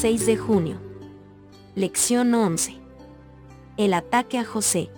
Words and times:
6 0.00 0.24
de 0.24 0.38
junio. 0.38 0.78
Lección 1.74 2.32
11. 2.32 2.74
El 3.76 3.92
ataque 3.92 4.38
a 4.38 4.46
José. 4.46 4.88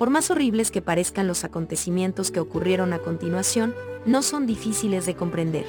Por 0.00 0.10
más 0.10 0.32
horribles 0.32 0.72
que 0.72 0.82
parezcan 0.82 1.28
los 1.28 1.44
acontecimientos 1.44 2.32
que 2.32 2.40
ocurrieron 2.40 2.92
a 2.92 2.98
continuación, 2.98 3.72
no 4.06 4.22
son 4.22 4.48
difíciles 4.48 5.06
de 5.06 5.14
comprender. 5.14 5.64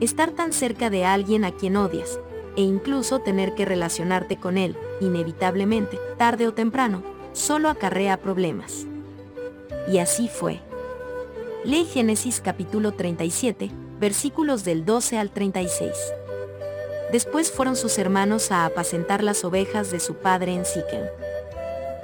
Estar 0.00 0.32
tan 0.32 0.52
cerca 0.52 0.90
de 0.90 1.04
alguien 1.04 1.44
a 1.44 1.52
quien 1.52 1.76
odias, 1.76 2.18
e 2.56 2.62
incluso 2.62 3.20
tener 3.20 3.54
que 3.54 3.64
relacionarte 3.64 4.36
con 4.36 4.58
él, 4.58 4.76
inevitablemente, 5.00 5.96
tarde 6.16 6.48
o 6.48 6.54
temprano, 6.54 7.04
solo 7.34 7.68
acarrea 7.68 8.16
problemas. 8.16 8.88
Y 9.86 9.98
así 9.98 10.26
fue. 10.26 10.58
Lee 11.64 11.84
Génesis 11.84 12.40
capítulo 12.40 12.94
37, 12.94 13.70
versículos 14.00 14.64
del 14.64 14.84
12 14.84 15.18
al 15.18 15.30
36. 15.30 15.92
Después 17.12 17.50
fueron 17.50 17.74
sus 17.74 17.98
hermanos 17.98 18.52
a 18.52 18.66
apacentar 18.66 19.22
las 19.22 19.42
ovejas 19.44 19.90
de 19.90 19.98
su 19.98 20.14
padre 20.14 20.54
en 20.54 20.66
Siquem. 20.66 21.04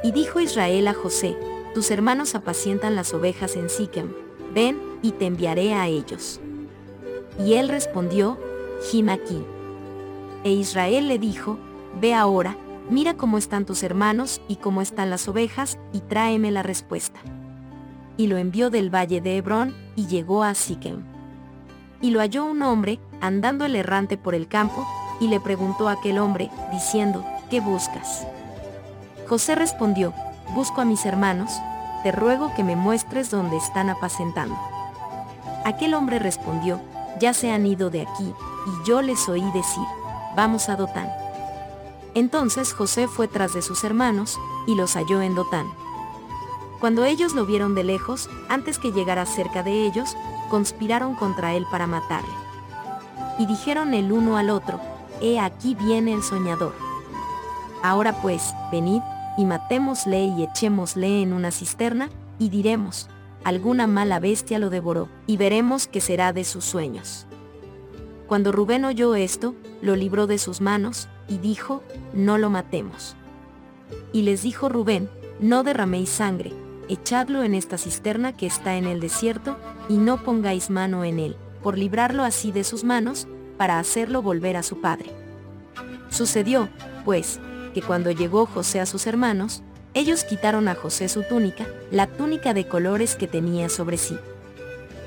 Y 0.03 0.13
dijo 0.13 0.41
Israel 0.41 0.89
a 0.89 0.95
José, 0.95 1.37
tus 1.75 1.91
hermanos 1.91 2.35
apacientan 2.35 2.97
las 2.97 3.13
ovejas 3.13 3.57
en 3.57 3.69
Siquem, 3.69 4.15
ven, 4.55 4.81
y 5.03 5.13
te 5.13 5.27
enviaré 5.27 5.75
a 5.75 5.87
ellos. 5.89 6.41
Y 7.39 7.55
él 7.55 7.69
respondió, 7.69 8.39
Jim 8.91 9.11
aquí. 9.11 9.45
E 10.45 10.53
Israel 10.53 11.09
le 11.09 11.19
dijo, 11.19 11.59
ve 12.01 12.15
ahora, 12.15 12.57
mira 12.89 13.15
cómo 13.15 13.37
están 13.37 13.67
tus 13.67 13.83
hermanos 13.83 14.41
y 14.49 14.57
cómo 14.57 14.81
están 14.81 15.11
las 15.11 15.29
ovejas, 15.29 15.79
y 15.93 16.01
tráeme 16.01 16.51
la 16.51 16.63
respuesta. 16.63 17.21
Y 18.17 18.29
lo 18.29 18.39
envió 18.39 18.71
del 18.71 18.95
valle 18.95 19.21
de 19.21 19.37
Hebrón, 19.37 19.75
y 19.97 20.07
llegó 20.07 20.45
a 20.45 20.55
Siquem. 20.55 21.14
Y 22.05 22.11
lo 22.11 22.21
halló 22.21 22.45
un 22.45 22.61
hombre, 22.61 23.01
andando 23.23 23.65
el 23.65 23.75
errante 23.75 24.19
por 24.19 24.35
el 24.35 24.47
campo, 24.47 24.87
y 25.21 25.29
le 25.29 25.41
preguntó 25.41 25.89
a 25.89 25.93
aquel 25.93 26.19
hombre, 26.19 26.51
diciendo, 26.71 27.25
¿qué 27.49 27.61
buscas? 27.61 28.27
José 29.27 29.55
respondió, 29.55 30.13
busco 30.55 30.83
a 30.83 30.85
mis 30.85 31.07
hermanos, 31.07 31.51
te 32.03 32.13
ruego 32.13 32.53
que 32.55 32.63
me 32.63 32.77
muestres 32.77 33.31
dónde 33.31 33.57
están 33.57 33.89
apacentando. 33.89 34.55
Aquel 35.65 35.95
hombre 35.95 36.19
respondió, 36.19 36.79
ya 37.21 37.33
se 37.33 37.51
han 37.51 37.65
ido 37.65 37.89
de 37.89 38.03
aquí, 38.03 38.35
y 38.67 38.87
yo 38.87 39.01
les 39.01 39.27
oí 39.27 39.51
decir, 39.53 39.85
vamos 40.37 40.69
a 40.69 40.77
Dotán. 40.77 41.09
Entonces 42.15 42.75
José 42.75 43.09
fue 43.09 43.29
tras 43.29 43.55
de 43.55 43.63
sus 43.63 43.83
hermanos, 43.83 44.39
y 44.67 44.75
los 44.75 44.93
halló 44.93 45.23
en 45.23 45.35
Dotán. 45.35 45.73
Cuando 46.81 47.07
ellos 47.07 47.33
lo 47.33 47.47
vieron 47.47 47.75
de 47.75 47.83
lejos, 47.83 48.29
antes 48.51 48.79
que 48.79 48.93
llegara 48.93 49.25
cerca 49.25 49.63
de 49.63 49.87
ellos, 49.87 50.19
conspiraron 50.51 51.15
contra 51.15 51.55
él 51.55 51.67
para 51.71 51.87
matarle. 51.87 52.35
Y 53.39 53.47
dijeron 53.47 53.95
el 53.95 54.13
uno 54.13 54.37
al 54.37 54.51
otro, 54.51 54.81
He 55.21 55.39
aquí 55.39 55.75
viene 55.75 56.13
el 56.13 56.23
soñador. 56.23 56.75
Ahora 57.83 58.21
pues, 58.21 58.55
venid, 58.73 59.03
y 59.37 59.45
matémosle 59.45 60.25
y 60.25 60.45
echémosle 60.45 61.23
en 61.23 61.33
una 61.33 61.51
cisterna, 61.51 62.09
y 62.39 62.49
diremos, 62.49 63.09
alguna 63.45 63.87
mala 63.87 64.21
bestia 64.21 64.59
lo 64.59 64.71
devoró, 64.71 65.09
y 65.27 65.37
veremos 65.37 65.87
qué 65.87 66.01
será 66.01 66.33
de 66.33 66.45
sus 66.45 66.65
sueños. 66.65 67.27
Cuando 68.27 68.53
Rubén 68.53 68.85
oyó 68.85 69.15
esto, 69.15 69.55
lo 69.83 69.97
libró 69.97 70.27
de 70.27 70.39
sus 70.39 70.61
manos, 70.61 71.09
y 71.29 71.39
dijo, 71.39 71.83
no 72.13 72.39
lo 72.39 72.51
matemos. 72.51 73.17
Y 74.13 74.23
les 74.23 74.43
dijo 74.43 74.69
Rubén, 74.69 75.11
no 75.41 75.63
derraméis 75.63 76.11
sangre, 76.11 76.53
echadlo 76.89 77.43
en 77.43 77.55
esta 77.55 77.79
cisterna 77.79 78.37
que 78.37 78.47
está 78.47 78.77
en 78.77 78.87
el 78.87 79.01
desierto, 79.01 79.57
y 79.89 79.99
no 79.99 80.23
pongáis 80.23 80.71
mano 80.71 81.05
en 81.05 81.19
él, 81.19 81.37
por 81.63 81.79
librarlo 81.79 82.25
así 82.25 82.53
de 82.53 82.65
sus 82.65 82.85
manos, 82.85 83.27
para 83.57 83.79
hacerlo 83.79 84.23
volver 84.23 84.57
a 84.57 84.63
su 84.63 84.81
padre. 84.81 85.11
Sucedió, 86.11 86.69
pues, 87.05 87.41
que 87.73 87.83
cuando 87.83 88.11
llegó 88.11 88.47
José 88.47 88.81
a 88.81 88.87
sus 88.87 89.07
hermanos, 89.07 89.63
ellos 89.95 90.25
quitaron 90.25 90.69
a 90.69 90.75
José 90.75 91.09
su 91.09 91.23
túnica, 91.23 91.67
la 91.91 92.07
túnica 92.07 92.55
de 92.55 92.67
colores 92.67 93.15
que 93.15 93.29
tenía 93.29 93.69
sobre 93.69 93.97
sí. 93.97 94.19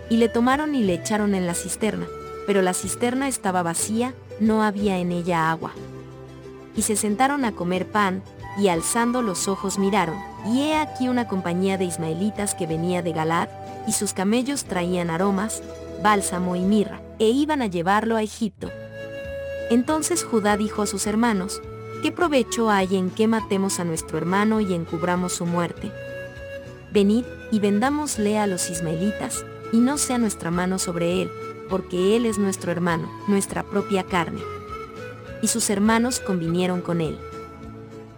Y 0.10 0.18
le 0.18 0.30
tomaron 0.30 0.76
y 0.76 0.84
le 0.84 0.94
echaron 0.94 1.36
en 1.36 1.46
la 1.46 1.54
cisterna, 1.54 2.08
pero 2.46 2.62
la 2.62 2.74
cisterna 2.74 3.28
estaba 3.28 3.64
vacía, 3.64 4.14
no 4.40 4.64
había 4.64 4.98
en 4.98 5.12
ella 5.12 5.52
agua. 5.52 5.72
Y 6.76 6.84
se 6.84 6.96
sentaron 6.96 7.44
a 7.44 7.52
comer 7.52 7.88
pan, 7.88 8.24
y 8.58 8.70
alzando 8.70 9.22
los 9.22 9.48
ojos 9.48 9.78
miraron, 9.78 10.18
y 10.46 10.62
he 10.62 10.76
aquí 10.78 11.10
una 11.10 11.28
compañía 11.28 11.78
de 11.78 11.86
ismaelitas 11.86 12.56
que 12.56 12.66
venía 12.66 13.02
de 13.02 13.12
Galad, 13.12 13.50
y 13.88 13.94
sus 13.94 14.14
camellos 14.14 14.66
traían 14.66 15.10
aromas, 15.10 15.64
bálsamo 16.04 16.56
y 16.56 16.62
mirra, 16.62 17.02
e 17.20 17.30
iban 17.30 17.62
a 17.62 17.68
llevarlo 17.68 18.18
a 18.18 18.24
Egipto. 18.24 18.70
Entonces 19.70 20.24
Judá 20.24 20.58
dijo 20.58 20.82
a 20.82 20.88
sus 20.88 21.08
hermanos, 21.08 21.62
¿qué 22.04 22.12
provecho 22.12 22.70
hay 22.70 22.96
en 22.96 23.10
que 23.10 23.28
matemos 23.28 23.80
a 23.80 23.86
nuestro 23.86 24.18
hermano 24.18 24.60
y 24.60 24.74
encubramos 24.74 25.34
su 25.34 25.46
muerte? 25.46 25.92
Venid 26.92 27.26
y 27.52 27.60
vendámosle 27.60 28.38
a 28.38 28.48
los 28.48 28.70
ismaelitas, 28.70 29.46
y 29.72 29.80
no 29.80 29.98
sea 29.98 30.18
nuestra 30.18 30.52
mano 30.52 30.80
sobre 30.80 31.22
él, 31.22 31.32
porque 31.70 32.16
él 32.16 32.26
es 32.26 32.38
nuestro 32.38 32.72
hermano, 32.72 33.10
nuestra 33.28 33.64
propia 33.64 34.04
carne. 34.04 34.42
Y 35.42 35.48
sus 35.48 35.70
hermanos 35.70 36.20
convinieron 36.20 36.82
con 36.82 37.02
él. 37.02 37.18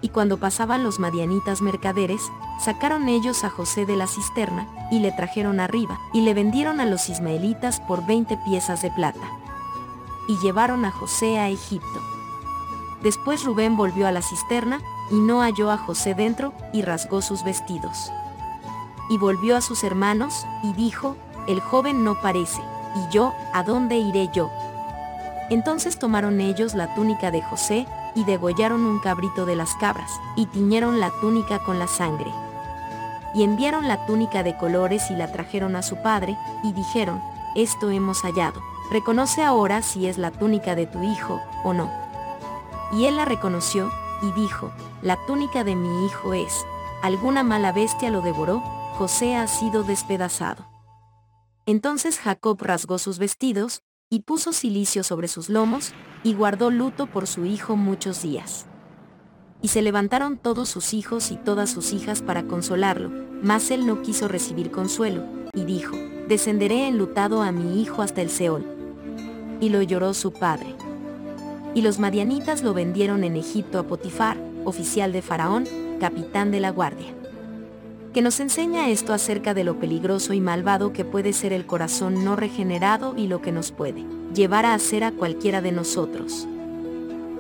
Y 0.02 0.10
cuando 0.10 0.38
pasaban 0.38 0.84
los 0.84 1.00
madianitas 1.00 1.62
mercaderes, 1.62 2.22
sacaron 2.60 3.08
ellos 3.08 3.44
a 3.44 3.50
José 3.50 3.86
de 3.86 3.96
la 3.96 4.08
cisterna, 4.08 4.68
y 4.92 5.00
le 5.00 5.12
trajeron 5.12 5.60
arriba, 5.60 6.00
y 6.14 6.22
le 6.22 6.34
vendieron 6.34 6.80
a 6.80 6.86
los 6.86 7.10
ismaelitas 7.10 7.80
por 7.80 8.06
veinte 8.06 8.38
piezas 8.38 8.82
de 8.82 8.92
plata. 8.92 9.28
Y 10.28 10.38
llevaron 10.40 10.86
a 10.86 10.92
José 10.92 11.40
a 11.40 11.50
Egipto. 11.50 12.00
Después 13.02 13.46
Rubén 13.46 13.78
volvió 13.78 14.08
a 14.08 14.12
la 14.12 14.22
cisterna, 14.22 14.82
y 15.10 15.16
no 15.16 15.42
halló 15.42 15.72
a 15.72 15.78
José 15.78 16.14
dentro, 16.14 16.54
y 16.74 16.82
rasgó 16.82 17.22
sus 17.22 17.44
vestidos. 17.44 18.12
Y 19.10 19.18
volvió 19.18 19.56
a 19.56 19.62
sus 19.62 19.84
hermanos, 19.84 20.46
y 20.62 20.74
dijo, 20.74 21.16
el 21.48 21.62
joven 21.62 22.04
no 22.04 22.22
parece, 22.22 22.62
y 22.96 23.14
yo, 23.14 23.34
¿a 23.54 23.64
dónde 23.64 23.98
iré 23.98 24.30
yo? 24.34 24.52
Entonces 25.50 25.98
tomaron 25.98 26.42
ellos 26.42 26.76
la 26.76 26.94
túnica 26.94 27.32
de 27.32 27.42
José, 27.42 27.88
y 28.16 28.24
degollaron 28.24 28.86
un 28.86 29.00
cabrito 29.00 29.46
de 29.46 29.56
las 29.56 29.74
cabras, 29.76 30.12
y 30.36 30.46
tiñeron 30.48 31.00
la 31.00 31.10
túnica 31.22 31.60
con 31.60 31.80
la 31.80 31.88
sangre. 31.88 32.32
Y 33.34 33.44
enviaron 33.44 33.88
la 33.88 34.06
túnica 34.06 34.44
de 34.44 34.58
colores 34.58 35.12
y 35.12 35.16
la 35.16 35.32
trajeron 35.32 35.76
a 35.76 35.82
su 35.82 35.98
padre, 36.02 36.38
y 36.64 36.74
dijeron, 36.74 37.22
esto 37.56 37.90
hemos 37.92 38.22
hallado, 38.22 38.62
reconoce 38.92 39.44
ahora 39.44 39.82
si 39.82 40.08
es 40.08 40.18
la 40.18 40.32
túnica 40.32 40.76
de 40.76 40.88
tu 40.88 41.04
hijo, 41.04 41.42
o 41.64 41.74
no. 41.74 41.92
Y 42.94 43.06
él 43.06 43.18
la 43.18 43.26
reconoció, 43.26 43.92
y 44.22 44.32
dijo, 44.32 44.72
la 45.02 45.18
túnica 45.28 45.64
de 45.64 45.76
mi 45.76 46.06
hijo 46.06 46.34
es, 46.34 46.66
alguna 47.02 47.44
mala 47.44 47.72
bestia 47.72 48.10
lo 48.10 48.22
devoró, 48.22 48.62
José 48.98 49.36
ha 49.36 49.48
sido 49.48 49.84
despedazado. 49.84 50.66
Entonces 51.66 52.20
Jacob 52.20 52.58
rasgó 52.62 52.98
sus 52.98 53.20
vestidos, 53.20 53.84
y 54.10 54.22
puso 54.22 54.54
cilicio 54.54 55.04
sobre 55.04 55.28
sus 55.28 55.50
lomos, 55.50 55.94
y 56.24 56.34
guardó 56.34 56.72
luto 56.72 57.06
por 57.06 57.28
su 57.28 57.46
hijo 57.46 57.76
muchos 57.76 58.24
días. 58.24 58.69
Y 59.62 59.70
se 59.70 59.82
levantaron 59.82 60.38
todos 60.38 60.70
sus 60.70 60.94
hijos 60.94 61.32
y 61.32 61.36
todas 61.36 61.70
sus 61.70 61.94
hijas 61.94 62.22
para 62.22 62.44
consolarlo, 62.44 63.12
mas 63.42 63.72
él 63.72 63.86
no 63.86 64.02
quiso 64.02 64.28
recibir 64.28 64.72
consuelo, 64.72 65.24
y 65.54 65.66
dijo, 65.66 65.96
descenderé 66.28 66.88
enlutado 66.88 67.42
a 67.42 67.52
mi 67.52 67.82
hijo 67.82 68.02
hasta 68.02 68.22
el 68.22 68.30
Seol. 68.30 68.66
Y 69.60 69.70
lo 69.70 69.82
lloró 69.82 70.14
su 70.14 70.32
padre. 70.32 70.76
Y 71.76 71.82
los 71.82 72.00
madianitas 72.00 72.64
lo 72.64 72.74
vendieron 72.74 73.24
en 73.24 73.36
Egipto 73.36 73.80
a 73.80 73.84
Potifar, 73.84 74.38
oficial 74.66 75.12
de 75.12 75.22
Faraón, 75.22 75.66
capitán 76.00 76.52
de 76.52 76.60
la 76.60 76.72
guardia 76.72 77.14
que 78.14 78.22
nos 78.24 78.40
enseña 78.40 78.90
esto 78.90 79.14
acerca 79.14 79.54
de 79.54 79.64
lo 79.64 79.80
peligroso 79.80 80.34
y 80.34 80.42
malvado 80.42 80.94
que 80.94 81.06
puede 81.06 81.32
ser 81.34 81.54
el 81.54 81.66
corazón 81.66 82.26
no 82.26 82.36
regenerado 82.36 83.14
y 83.16 83.28
lo 83.28 83.42
que 83.42 83.52
nos 83.52 83.72
puede 83.72 84.04
llevar 84.34 84.66
a 84.66 84.74
hacer 84.74 85.04
a 85.04 85.12
cualquiera 85.12 85.62
de 85.62 85.72
nosotros. 85.72 86.48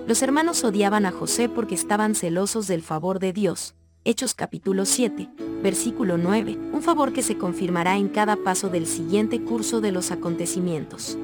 Los 0.09 0.23
hermanos 0.23 0.63
odiaban 0.63 1.05
a 1.05 1.11
José 1.11 1.49
porque 1.49 1.75
estaban 1.75 2.15
celosos 2.15 2.65
del 2.65 2.81
favor 2.81 3.19
de 3.19 3.31
Dios. 3.31 3.75
Hechos 4.05 4.33
capítulo 4.33 4.85
7, 4.85 5.29
versículo 5.61 6.17
9, 6.17 6.57
un 6.73 6.81
favor 6.81 7.13
que 7.13 7.21
se 7.21 7.37
confirmará 7.37 7.95
en 7.95 8.07
cada 8.07 8.35
paso 8.35 8.69
del 8.69 8.87
siguiente 8.87 9.39
curso 9.39 9.81
de 9.81 9.91
los 9.91 10.09
acontecimientos. 10.09 11.15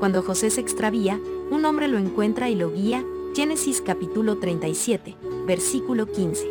Cuando 0.00 0.22
José 0.22 0.50
se 0.50 0.60
extravía, 0.60 1.18
un 1.50 1.64
hombre 1.64 1.88
lo 1.88 1.96
encuentra 1.96 2.50
y 2.50 2.56
lo 2.56 2.70
guía, 2.70 3.02
Génesis 3.34 3.80
capítulo 3.80 4.36
37, 4.36 5.16
versículo 5.46 6.12
15. 6.12 6.46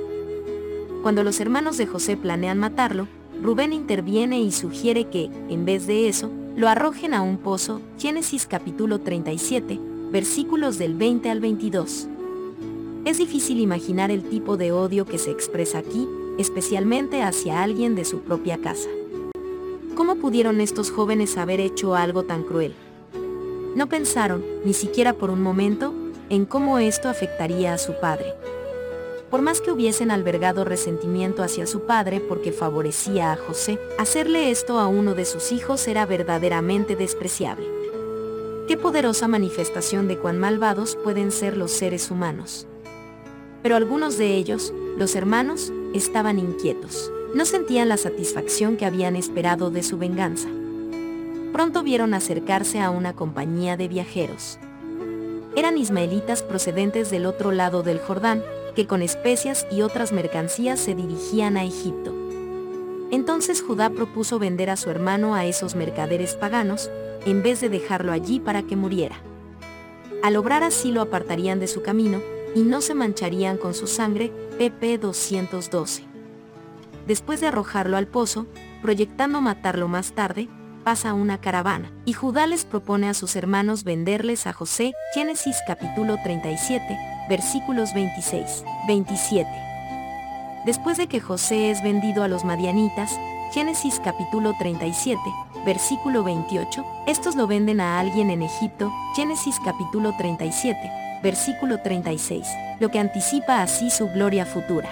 Cuando 1.04 1.24
los 1.24 1.39
hermanos 1.39 1.78
de 1.78 1.86
José 1.86 2.18
planean 2.18 2.57
matarlo, 2.57 3.07
Rubén 3.44 3.74
interviene 3.74 4.42
y 4.42 4.51
sugiere 4.51 5.07
que, 5.12 5.30
en 5.50 5.66
vez 5.66 5.86
de 5.86 6.10
eso, 6.10 6.31
lo 6.56 6.68
arrojen 6.68 7.13
a 7.13 7.22
un 7.22 7.38
pozo, 7.38 7.80
Génesis 8.00 8.48
capítulo 8.48 9.01
37, 9.01 9.80
versículos 10.12 10.77
del 10.77 10.95
20 10.95 11.30
al 11.30 11.39
22. 11.39 12.07
Es 13.06 13.18
difícil 13.18 13.59
imaginar 13.59 14.09
el 14.09 14.24
tipo 14.24 14.57
de 14.57 14.71
odio 14.71 15.06
que 15.06 15.18
se 15.18 15.31
expresa 15.31 15.80
aquí, 15.80 16.07
especialmente 16.38 17.24
hacia 17.24 17.62
alguien 17.62 17.95
de 17.95 18.06
su 18.06 18.21
propia 18.21 18.57
casa. 18.57 18.89
¿Cómo 19.95 20.15
pudieron 20.15 20.62
estos 20.62 20.92
jóvenes 20.92 21.38
haber 21.38 21.59
hecho 21.59 21.95
algo 21.95 22.24
tan 22.24 22.44
cruel? 22.44 22.74
No 23.75 23.88
pensaron, 23.88 24.44
ni 24.63 24.74
siquiera 24.74 25.13
por 25.13 25.30
un 25.30 25.42
momento, 25.42 25.94
en 26.30 26.45
cómo 26.45 26.80
esto 26.80 27.10
afectaría 27.10 27.74
a 27.74 27.77
su 27.77 27.94
padre. 28.00 28.33
Por 29.30 29.42
más 29.42 29.60
que 29.60 29.71
hubiesen 29.71 30.10
albergado 30.10 30.63
resentimiento 30.63 31.44
hacia 31.44 31.68
su 31.68 31.81
padre 31.81 32.21
porque 32.21 32.53
favorecía 32.53 33.33
a 33.33 33.38
José, 33.38 33.77
hacerle 34.00 34.51
esto 34.51 34.80
a 34.80 34.88
uno 34.88 35.15
de 35.15 35.25
sus 35.25 35.51
hijos 35.51 35.86
era 35.88 36.06
verdaderamente 36.06 36.95
despreciable. 36.95 37.76
Qué 38.67 38.75
poderosa 38.75 39.29
manifestación 39.29 40.09
de 40.09 40.17
cuán 40.17 40.39
malvados 40.39 40.97
pueden 41.01 41.31
ser 41.31 41.55
los 41.55 41.71
seres 41.71 42.11
humanos. 42.11 42.67
Pero 43.63 43.77
algunos 43.77 44.17
de 44.17 44.35
ellos, 44.35 44.73
los 44.97 45.15
hermanos, 45.15 45.71
estaban 45.93 46.37
inquietos. 46.37 47.09
No 47.33 47.45
sentían 47.45 47.87
la 47.87 47.95
satisfacción 47.95 48.75
que 48.75 48.85
habían 48.85 49.15
esperado 49.15 49.71
de 49.71 49.83
su 49.83 49.97
venganza. 49.97 50.49
Pronto 51.53 51.81
vieron 51.81 52.13
acercarse 52.13 52.81
a 52.81 52.89
una 52.89 53.13
compañía 53.13 53.77
de 53.77 53.87
viajeros. 53.87 54.59
Eran 55.55 55.77
ismaelitas 55.77 56.43
procedentes 56.43 57.09
del 57.09 57.25
otro 57.25 57.53
lado 57.53 57.83
del 57.83 57.99
Jordán, 57.99 58.43
que 58.75 58.85
con 58.85 59.01
especias 59.01 59.65
y 59.71 59.81
otras 59.81 60.11
mercancías 60.11 60.77
se 60.77 60.93
dirigían 60.93 61.55
a 61.55 61.63
Egipto. 61.63 62.16
Entonces 63.12 63.62
Judá 63.62 63.89
propuso 63.89 64.39
vender 64.39 64.69
a 64.69 64.75
su 64.75 64.89
hermano 64.89 65.36
a 65.36 65.45
esos 65.45 65.75
mercaderes 65.75 66.36
paganos, 66.36 66.89
en 67.25 67.44
vez 67.44 67.62
de 67.62 67.69
dejarlo 67.69 68.12
allí 68.12 68.39
para 68.39 68.63
que 68.63 68.75
muriera. 68.75 69.15
Al 70.24 70.36
obrar 70.36 70.63
así 70.63 70.92
lo 70.92 71.01
apartarían 71.01 71.59
de 71.59 71.68
su 71.68 71.81
camino, 71.81 72.19
y 72.56 72.62
no 72.62 72.81
se 72.81 72.95
mancharían 72.95 73.57
con 73.57 73.74
su 73.74 73.88
sangre, 73.88 74.31
pp 74.57 74.98
212. 74.98 76.04
Después 77.06 77.39
de 77.39 77.48
arrojarlo 77.48 77.98
al 77.98 78.07
pozo, 78.07 78.48
proyectando 78.81 79.42
matarlo 79.42 79.88
más 79.88 80.13
tarde, 80.13 80.50
pasa 80.83 81.13
una 81.13 81.39
caravana, 81.39 81.92
y 82.06 82.13
Judá 82.13 82.48
les 82.48 82.65
propone 82.65 83.10
a 83.10 83.13
sus 83.13 83.36
hermanos 83.36 83.83
venderles 83.83 84.48
a 84.48 84.53
José, 84.53 84.94
Génesis 85.13 85.57
capítulo 85.68 86.18
37, 86.24 86.83
versículos 87.30 87.94
26, 87.94 88.63
27. 88.88 89.66
Después 90.67 90.97
de 90.97 91.07
que 91.07 91.21
José 91.21 91.71
es 91.71 91.81
vendido 91.81 92.23
a 92.23 92.27
los 92.27 92.43
madianitas, 92.43 93.17
Génesis 93.53 94.01
capítulo 94.03 94.53
37, 94.59 95.17
versículo 95.65 96.25
28, 96.25 96.85
estos 97.07 97.37
lo 97.37 97.47
venden 97.47 97.79
a 97.79 98.01
alguien 98.01 98.29
en 98.29 98.41
Egipto, 98.41 98.91
Génesis 99.15 99.61
capítulo 99.63 100.13
37, 100.17 100.77
versículo 101.23 101.79
36, 101.79 102.45
lo 102.81 102.89
que 102.89 102.99
anticipa 102.99 103.61
así 103.61 103.89
su 103.89 104.09
gloria 104.09 104.45
futura. 104.45 104.89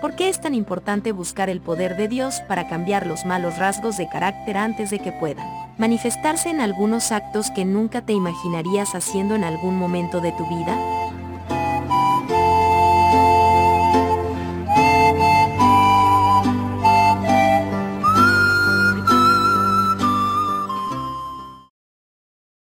¿Por 0.00 0.16
qué 0.16 0.30
es 0.30 0.40
tan 0.40 0.54
importante 0.54 1.12
buscar 1.12 1.50
el 1.50 1.60
poder 1.60 1.98
de 1.98 2.08
Dios 2.08 2.40
para 2.48 2.66
cambiar 2.66 3.06
los 3.06 3.26
malos 3.26 3.58
rasgos 3.58 3.98
de 3.98 4.08
carácter 4.08 4.56
antes 4.56 4.88
de 4.88 5.00
que 5.00 5.12
puedan 5.12 5.46
manifestarse 5.76 6.48
en 6.48 6.62
algunos 6.62 7.12
actos 7.12 7.50
que 7.50 7.66
nunca 7.66 8.00
te 8.00 8.14
imaginarías 8.14 8.94
haciendo 8.94 9.34
en 9.34 9.44
algún 9.44 9.76
momento 9.76 10.22
de 10.22 10.32
tu 10.32 10.46
vida? 10.46 11.11